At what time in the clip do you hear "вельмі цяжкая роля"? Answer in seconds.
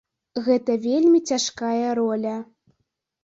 0.85-2.31